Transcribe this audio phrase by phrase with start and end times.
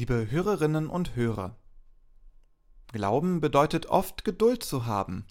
[0.00, 1.58] Liebe Hörerinnen und Hörer,
[2.90, 5.26] Glauben bedeutet oft Geduld zu haben.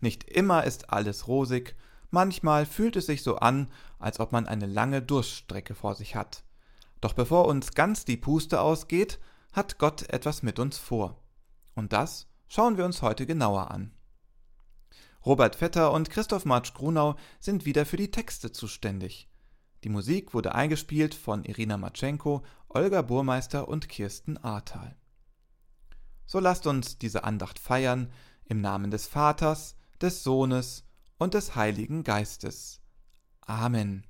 [0.00, 1.76] Nicht immer ist alles rosig,
[2.10, 3.70] manchmal fühlt es sich so an,
[4.00, 6.42] als ob man eine lange Durststrecke vor sich hat.
[7.00, 9.20] Doch bevor uns ganz die Puste ausgeht,
[9.52, 11.22] hat Gott etwas mit uns vor.
[11.76, 13.92] Und das schauen wir uns heute genauer an.
[15.24, 19.28] Robert Vetter und Christoph Marsch Grunau sind wieder für die Texte zuständig.
[19.84, 24.94] Die Musik wurde eingespielt von Irina Matschenko, Olga Burmeister und Kirsten Ahrtal.
[26.24, 28.12] So lasst uns diese Andacht feiern
[28.44, 30.84] im Namen des Vaters, des Sohnes
[31.18, 32.80] und des Heiligen Geistes.
[33.40, 34.06] Amen.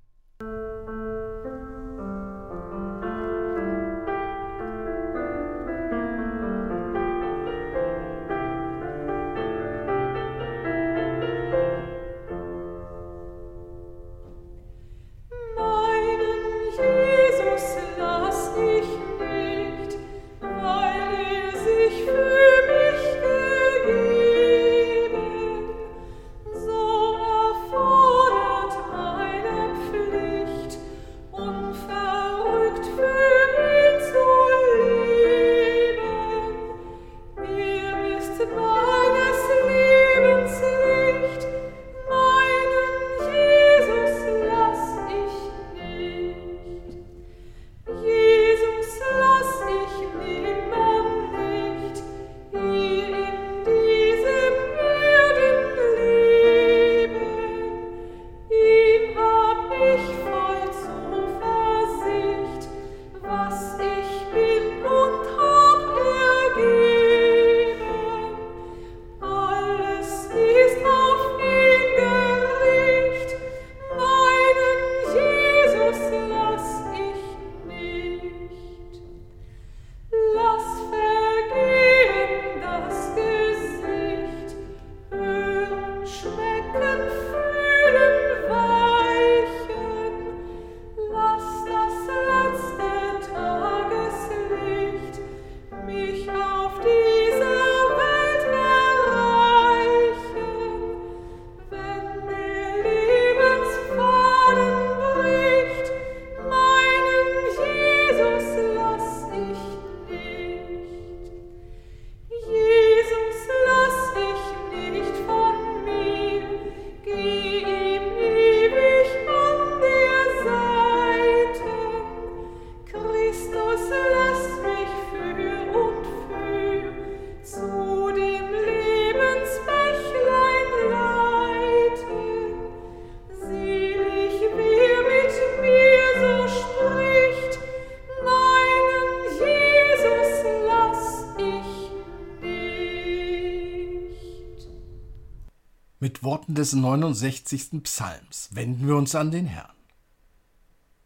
[146.10, 147.84] Mit Worten des 69.
[147.84, 149.76] Psalms wenden wir uns an den Herrn.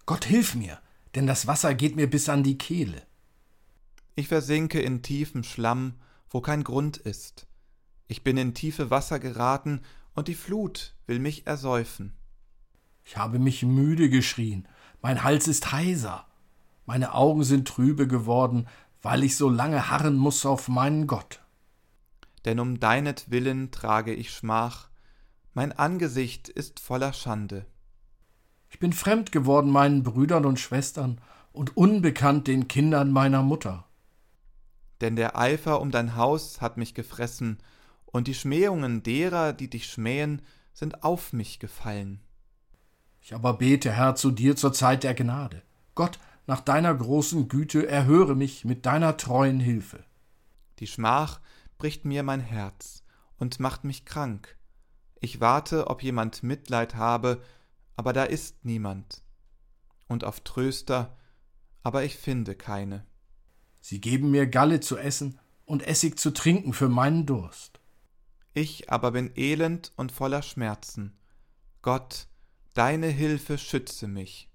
[0.07, 0.79] Gott hilf mir,
[1.15, 3.03] denn das Wasser geht mir bis an die Kehle.
[4.15, 5.97] Ich versinke in tiefem Schlamm,
[6.31, 7.47] wo kein Grund ist.
[8.09, 9.83] Ich bin in tiefe Wasser geraten,
[10.15, 12.15] und die Flut will mich ersäufen.
[13.05, 14.67] Ich habe mich müde geschrien,
[15.03, 16.27] mein Hals ist heiser,
[16.87, 18.69] meine Augen sind trübe geworden,
[19.03, 21.45] weil ich so lange harren muss auf meinen Gott
[22.45, 24.89] denn um deinetwillen trage ich Schmach,
[25.55, 27.65] mein Angesicht ist voller Schande.
[28.69, 31.21] Ich bin fremd geworden meinen Brüdern und Schwestern
[31.53, 33.87] und unbekannt den Kindern meiner Mutter.
[35.01, 37.59] Denn der Eifer um dein Haus hat mich gefressen,
[38.07, 40.43] und die Schmähungen derer, die dich schmähen,
[40.73, 42.21] sind auf mich gefallen.
[43.21, 45.63] Ich aber bete, Herr, zu dir zur Zeit der Gnade.
[45.95, 50.05] Gott, nach deiner großen Güte, erhöre mich mit deiner treuen Hilfe.
[50.79, 51.41] Die Schmach
[51.79, 53.03] bricht mir mein Herz
[53.37, 54.57] und macht mich krank.
[55.25, 57.43] Ich warte, ob jemand Mitleid habe,
[57.97, 59.23] aber da ist niemand.
[60.07, 61.17] Und auf Tröster,
[61.83, 63.07] aber ich finde keine.
[63.81, 67.81] Sie geben mir Galle zu essen und Essig zu trinken für meinen Durst.
[68.53, 71.17] Ich aber bin elend und voller Schmerzen.
[71.81, 72.27] Gott,
[72.75, 74.51] deine Hilfe schütze mich.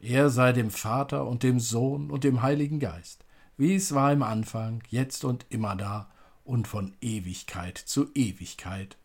[0.00, 3.24] Er sei dem Vater und dem Sohn und dem Heiligen Geist,
[3.56, 6.10] wie es war im Anfang, jetzt und immer da
[6.42, 8.96] und von Ewigkeit zu Ewigkeit.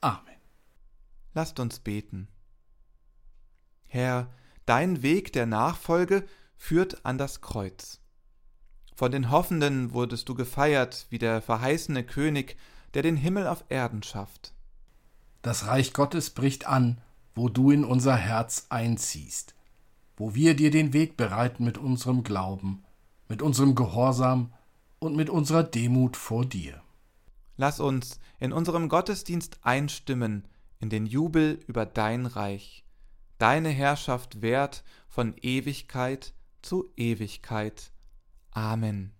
[0.00, 0.36] Amen.
[1.34, 2.28] Lasst uns beten.
[3.86, 4.30] Herr,
[4.64, 6.26] dein Weg der Nachfolge
[6.56, 8.00] führt an das Kreuz.
[8.94, 12.56] Von den Hoffenden wurdest du gefeiert wie der verheißene König,
[12.94, 14.54] der den Himmel auf Erden schafft.
[15.42, 17.00] Das Reich Gottes bricht an,
[17.34, 19.54] wo du in unser Herz einziehst,
[20.16, 22.82] wo wir dir den Weg bereiten mit unserem Glauben.
[23.28, 24.52] mit unserem Gehorsam
[24.98, 26.82] und mit unserer Demut vor dir.
[27.56, 30.46] Lass uns in unserem Gottesdienst einstimmen
[30.78, 32.84] in den Jubel über dein Reich.
[33.38, 37.92] Deine Herrschaft währt von Ewigkeit zu Ewigkeit.
[38.50, 39.12] Amen.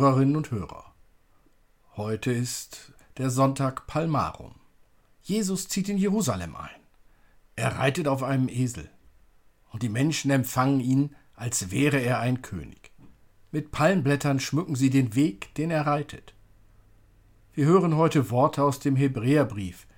[0.00, 0.94] Hörerinnen und Hörer,
[1.96, 4.54] heute ist der Sonntag Palmarum.
[5.22, 6.80] Jesus zieht in Jerusalem ein.
[7.56, 8.88] Er reitet auf einem Esel
[9.72, 12.92] und die Menschen empfangen ihn, als wäre er ein König.
[13.50, 16.32] Mit Palmblättern schmücken sie den Weg, den er reitet.
[17.52, 19.88] Wir hören heute Worte aus dem Hebräerbrief,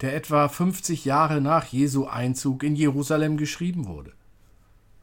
[0.00, 4.12] der etwa 50 Jahre nach Jesu Einzug in Jerusalem geschrieben wurde.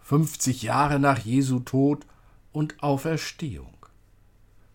[0.04, 2.08] 50 Jahre nach Jesu Tod
[2.54, 3.76] und Auferstehung.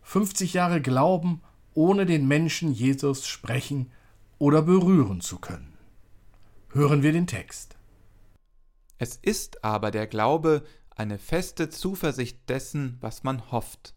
[0.03, 1.43] 50 Jahre Glauben,
[1.75, 3.91] ohne den Menschen Jesus sprechen
[4.39, 5.79] oder berühren zu können.
[6.71, 7.77] Hören wir den Text.
[8.99, 13.95] Es ist aber der Glaube eine feste Zuversicht dessen, was man hofft,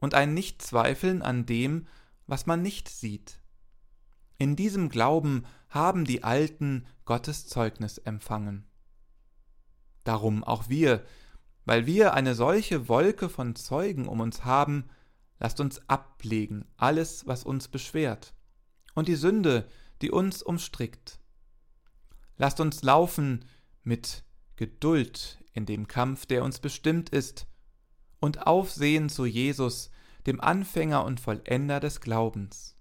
[0.00, 1.86] und ein Nichtzweifeln an dem,
[2.26, 3.40] was man nicht sieht.
[4.36, 8.64] In diesem Glauben haben die Alten Gottes Zeugnis empfangen.
[10.04, 11.04] Darum auch wir,
[11.64, 14.84] weil wir eine solche Wolke von Zeugen um uns haben,
[15.38, 18.34] lasst uns ablegen alles, was uns beschwert,
[18.94, 19.68] und die Sünde,
[20.02, 21.20] die uns umstrickt.
[22.36, 23.44] Lasst uns laufen
[23.82, 24.24] mit
[24.56, 27.46] Geduld in dem Kampf, der uns bestimmt ist,
[28.20, 29.90] und aufsehen zu Jesus,
[30.26, 32.76] dem Anfänger und Vollender des Glaubens,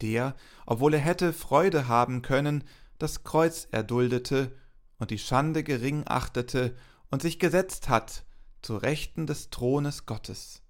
[0.00, 0.34] der,
[0.66, 2.64] obwohl er hätte Freude haben können,
[2.98, 4.54] das Kreuz erduldete
[4.98, 6.76] und die Schande gering achtete
[7.10, 8.24] und sich gesetzt hat
[8.62, 10.62] zu Rechten des Thrones Gottes.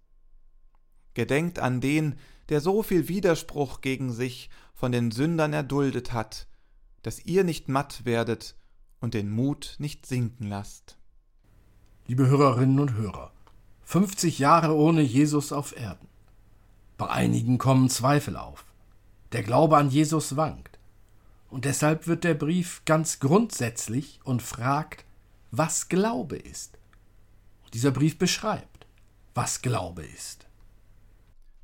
[1.14, 2.17] Gedenkt an den,
[2.49, 6.47] der so viel Widerspruch gegen sich von den Sündern erduldet hat,
[7.02, 8.57] dass ihr nicht matt werdet
[9.00, 10.97] und den Mut nicht sinken lasst.
[12.07, 13.33] Liebe Hörerinnen und Hörer,
[13.85, 16.09] 50 Jahre ohne Jesus auf Erden.
[16.97, 18.64] Bei einigen kommen Zweifel auf.
[19.33, 20.79] Der Glaube an Jesus wankt.
[21.49, 25.05] Und deshalb wird der Brief ganz grundsätzlich und fragt,
[25.50, 26.79] was Glaube ist.
[27.64, 28.87] Und dieser Brief beschreibt,
[29.35, 30.47] was Glaube ist.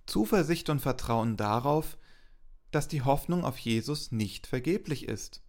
[0.06, 1.96] Zuversicht und Vertrauen darauf,
[2.70, 5.42] dass die Hoffnung auf Jesus nicht vergeblich ist.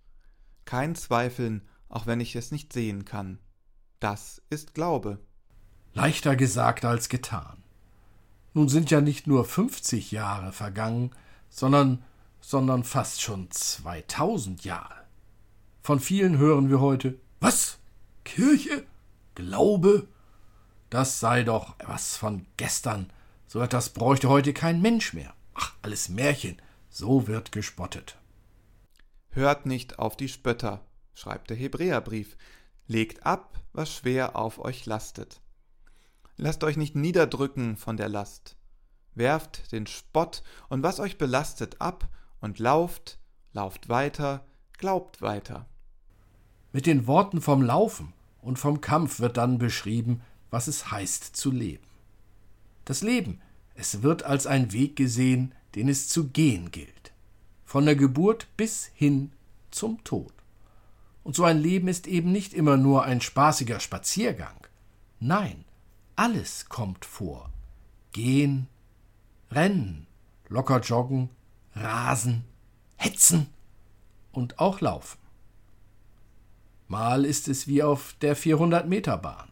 [0.66, 3.40] Kein Zweifeln, auch wenn ich es nicht sehen kann.
[4.00, 5.20] Das ist Glaube.
[5.94, 7.64] Leichter gesagt als getan.
[8.54, 11.12] Nun sind ja nicht nur 50 Jahre vergangen,
[11.50, 12.04] sondern
[12.48, 15.04] sondern fast schon 2000 Jahre.
[15.84, 17.78] Von vielen hören wir heute, was?
[18.24, 18.86] Kirche?
[19.36, 20.08] Glaube?
[20.90, 23.10] Das sei doch was von gestern.
[23.48, 25.34] So etwas bräuchte heute kein Mensch mehr.
[25.54, 26.62] Ach, alles Märchen.
[26.90, 28.18] So wird gespottet.
[29.30, 32.38] Hört nicht auf die Spötter, schreibt der Hebräerbrief.
[32.88, 35.42] Legt ab, was schwer auf euch lastet.
[36.36, 38.58] Lasst euch nicht niederdrücken von der Last.
[39.16, 42.08] Werft den Spott und was euch belastet ab
[42.42, 43.18] und lauft,
[43.54, 44.46] lauft weiter,
[44.78, 45.68] glaubt weiter.
[46.74, 51.50] Mit den Worten vom Laufen und vom Kampf wird dann beschrieben, was es heißt zu
[51.52, 51.87] leben.
[52.88, 53.42] Das Leben,
[53.76, 57.12] es wird als ein Weg gesehen, den es zu gehen gilt.
[57.66, 59.34] Von der Geburt bis hin
[59.72, 60.32] zum Tod.
[61.26, 64.56] Und so ein Leben ist eben nicht immer nur ein spaßiger Spaziergang.
[65.20, 65.66] Nein,
[66.16, 67.52] alles kommt vor.
[68.14, 68.70] Gehen,
[69.52, 70.08] rennen,
[70.48, 71.30] locker joggen,
[71.76, 72.46] rasen,
[72.96, 73.48] hetzen
[74.32, 75.20] und auch laufen.
[76.88, 79.50] Mal ist es wie auf der 400-Meter-Bahn.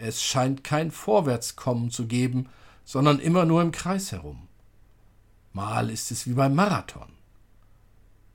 [0.00, 2.48] Es scheint kein Vorwärtskommen zu geben,
[2.84, 4.46] sondern immer nur im Kreis herum.
[5.52, 7.12] Mal ist es wie beim Marathon.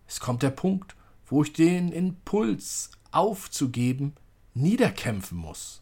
[0.07, 4.13] Es kommt der Punkt, wo ich den Impuls aufzugeben
[4.53, 5.81] niederkämpfen muss.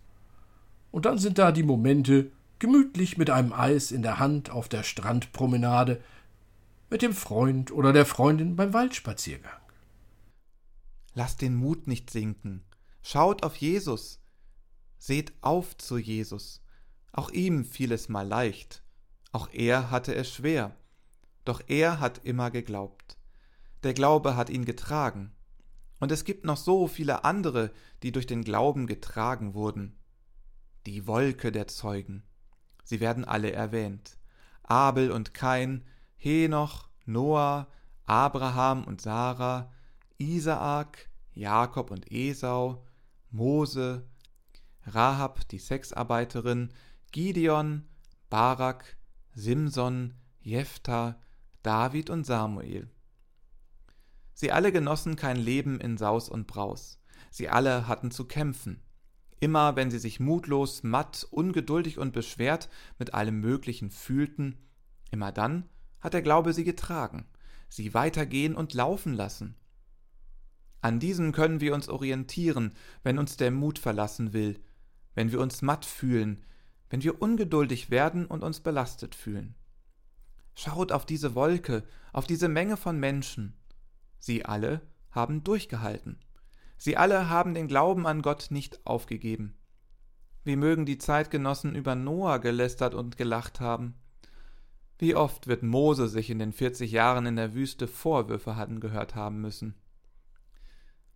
[0.91, 4.83] Und dann sind da die Momente, gemütlich mit einem Eis in der Hand auf der
[4.83, 6.01] Strandpromenade,
[6.89, 9.59] mit dem Freund oder der Freundin beim Waldspaziergang.
[11.13, 12.61] Lasst den Mut nicht sinken.
[13.01, 14.20] Schaut auf Jesus.
[15.01, 16.61] Seht auf zu Jesus.
[17.11, 18.83] Auch ihm fiel es mal leicht,
[19.31, 20.77] auch er hatte es schwer,
[21.43, 23.17] doch er hat immer geglaubt.
[23.81, 25.31] Der Glaube hat ihn getragen.
[25.99, 27.71] Und es gibt noch so viele andere,
[28.03, 29.97] die durch den Glauben getragen wurden.
[30.85, 32.21] Die Wolke der Zeugen.
[32.83, 34.19] Sie werden alle erwähnt.
[34.61, 35.83] Abel und Kain,
[36.15, 37.67] Henoch, Noah,
[38.05, 39.71] Abraham und Sarah,
[40.19, 42.85] Isaak, Jakob und Esau,
[43.31, 44.07] Mose,
[44.85, 46.69] Rahab die Sexarbeiterin,
[47.11, 47.87] Gideon,
[48.29, 48.97] Barak,
[49.33, 51.19] Simson, Jephthah,
[51.63, 52.89] David und Samuel.
[54.33, 56.99] Sie alle genossen kein Leben in Saus und Braus.
[57.29, 58.81] Sie alle hatten zu kämpfen.
[59.39, 64.57] Immer wenn sie sich mutlos, matt, ungeduldig und beschwert mit allem Möglichen fühlten,
[65.11, 65.69] immer dann
[65.99, 67.25] hat der Glaube sie getragen,
[67.69, 69.55] sie weitergehen und laufen lassen.
[70.81, 72.73] An diesem können wir uns orientieren,
[73.03, 74.59] wenn uns der Mut verlassen will,
[75.15, 76.43] wenn wir uns matt fühlen,
[76.89, 79.55] wenn wir ungeduldig werden und uns belastet fühlen.
[80.55, 83.53] Schaut auf diese Wolke, auf diese Menge von Menschen.
[84.19, 86.19] Sie alle haben durchgehalten.
[86.77, 89.55] Sie alle haben den Glauben an Gott nicht aufgegeben.
[90.43, 93.95] Wie mögen die Zeitgenossen über Noah gelästert und gelacht haben.
[94.97, 99.15] Wie oft wird Mose sich in den vierzig Jahren in der Wüste Vorwürfe hatten gehört
[99.15, 99.75] haben müssen.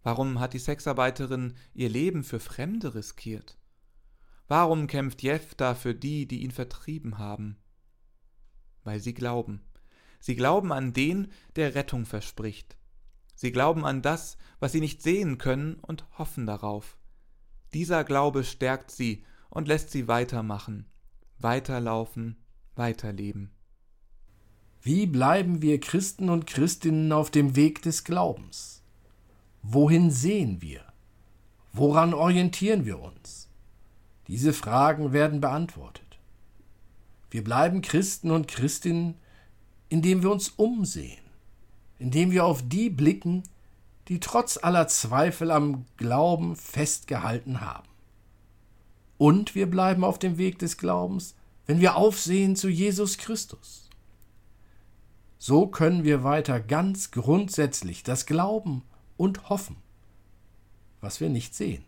[0.04, 3.58] Warum hat die Sexarbeiterin ihr Leben für Fremde riskiert?
[4.48, 7.58] Warum kämpft Jephthah für die, die ihn vertrieben haben?
[8.84, 9.62] Weil sie glauben.
[10.20, 12.78] Sie glauben an den, der Rettung verspricht.
[13.36, 16.98] Sie glauben an das, was sie nicht sehen können und hoffen darauf.
[17.74, 20.86] Dieser Glaube stärkt sie und lässt sie weitermachen,
[21.40, 22.38] weiterlaufen,
[22.76, 23.52] weiterleben.
[24.82, 28.84] Wie bleiben wir Christen und Christinnen auf dem Weg des Glaubens?
[29.64, 30.86] Wohin sehen wir?
[31.74, 33.45] Woran orientieren wir uns?
[34.28, 36.20] Diese Fragen werden beantwortet.
[37.30, 39.16] Wir bleiben Christen und Christinnen,
[39.90, 41.24] indem wir uns umsehen,
[42.00, 43.44] indem wir auf die blicken,
[44.08, 47.90] die trotz aller Zweifel am Glauben festgehalten haben.
[49.18, 53.90] Und wir bleiben auf dem Weg des Glaubens, wenn wir aufsehen zu Jesus Christus.
[55.38, 58.84] So können wir weiter ganz grundsätzlich das Glauben
[59.18, 59.78] und hoffen,
[61.02, 61.84] was wir nicht sehen.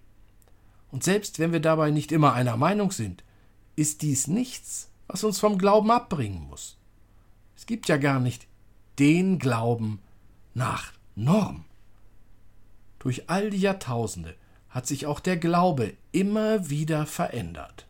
[0.91, 3.23] Und selbst wenn wir dabei nicht immer einer Meinung sind,
[3.75, 6.77] ist dies nichts, was uns vom Glauben abbringen muss.
[7.55, 8.47] Es gibt ja gar nicht
[8.99, 9.99] den Glauben
[10.53, 11.65] nach Norm.
[12.99, 14.35] Durch all die Jahrtausende
[14.69, 17.87] hat sich auch der Glaube immer wieder verändert.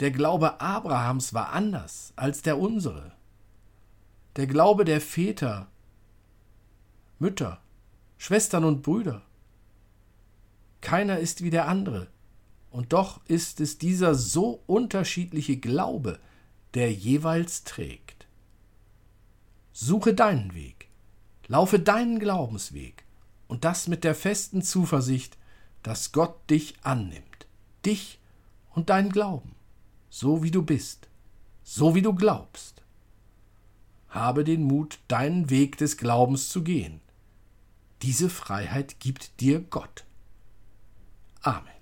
[0.00, 3.12] Der Glaube Abrahams war anders als der unsere.
[4.36, 5.66] Der Glaube der Väter,
[7.18, 7.60] Mütter,
[8.16, 9.22] Schwestern und Brüder
[10.80, 12.08] keiner ist wie der andere.
[12.70, 16.20] Und doch ist es dieser so unterschiedliche Glaube,
[16.74, 18.26] der jeweils trägt.
[19.72, 20.88] Suche deinen Weg,
[21.48, 23.04] laufe deinen Glaubensweg,
[23.48, 25.36] und das mit der festen Zuversicht,
[25.82, 27.46] dass Gott dich annimmt,
[27.84, 28.20] dich
[28.70, 29.56] und deinen Glauben,
[30.08, 31.08] so wie du bist,
[31.64, 32.82] so wie du glaubst.
[34.08, 37.00] habe den Mut, deinen Weg des Glaubens zu gehen.
[38.02, 40.04] Diese Freiheit gibt dir Gott.
[41.46, 41.79] Amen.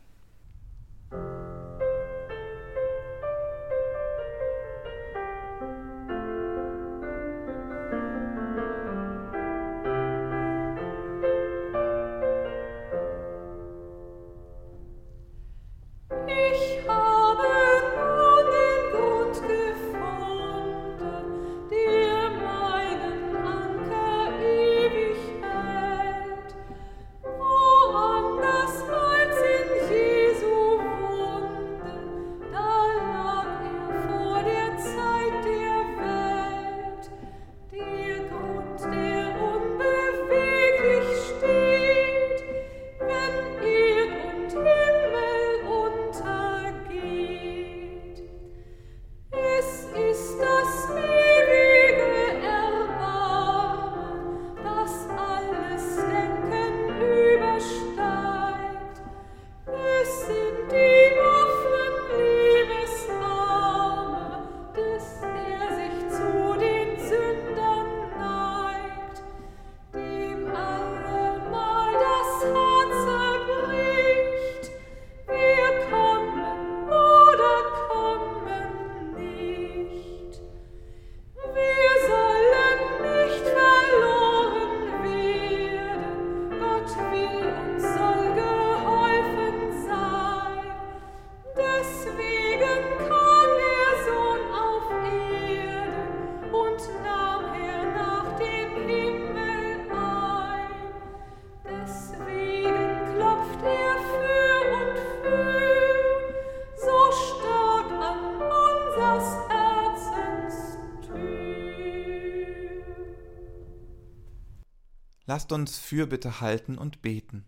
[115.49, 117.47] Lasst uns Fürbitte halten und beten.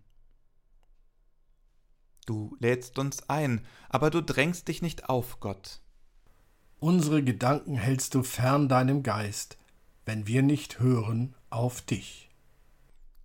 [2.25, 5.83] Du lädst uns ein, aber du drängst dich nicht auf, Gott.
[6.79, 9.59] Unsere Gedanken hältst du fern deinem Geist,
[10.07, 12.31] wenn wir nicht hören auf dich.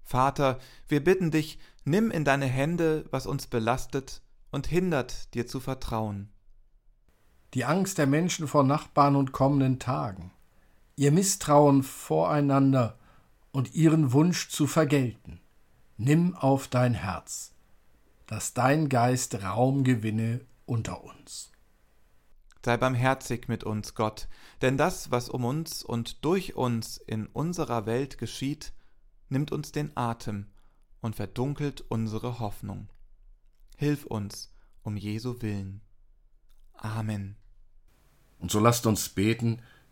[0.03, 0.59] Vater,
[0.89, 6.33] wir bitten dich, nimm in deine Hände, was uns belastet und hindert, dir zu vertrauen.
[7.53, 10.33] Die Angst der Menschen vor Nachbarn und kommenden Tagen,
[10.97, 12.99] ihr Misstrauen voreinander
[13.55, 15.39] und ihren Wunsch zu vergelten.
[15.95, 17.53] Nimm auf dein Herz,
[18.27, 21.53] dass dein Geist Raum gewinne unter uns.
[22.65, 24.27] Sei barmherzig mit uns, Gott,
[24.61, 28.73] denn das, was um uns und durch uns in unserer Welt geschieht,
[29.29, 30.47] nimmt uns den Atem
[30.99, 32.89] und verdunkelt unsere Hoffnung.
[33.77, 35.79] Hilf uns um Jesu willen.
[36.73, 37.37] Amen.
[38.37, 39.61] Und so lasst uns beten,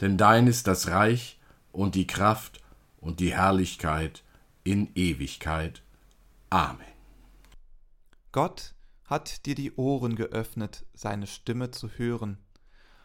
[0.00, 1.38] denn dein ist das Reich
[1.72, 2.60] und die Kraft
[2.98, 4.24] und die Herrlichkeit
[4.64, 5.82] in Ewigkeit.
[6.50, 6.86] Amen.
[8.32, 12.38] Gott hat dir die Ohren geöffnet, seine Stimme zu hören.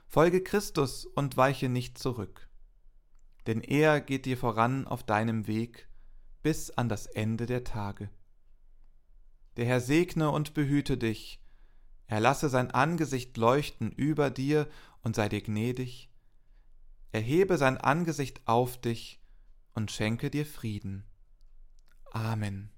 [0.07, 2.47] Folge Christus und weiche nicht zurück.
[3.47, 5.87] Denn er geht dir voran auf deinem Weg
[6.43, 8.09] bis an das Ende der Tage.
[9.57, 11.39] Der Herr segne und behüte dich,
[12.07, 14.67] er lasse sein Angesicht leuchten über dir
[15.01, 16.09] und sei dir gnädig,
[17.15, 19.21] erhebe sein Angesicht auf dich
[19.73, 21.05] und schenke dir Frieden.
[22.11, 22.69] Amen.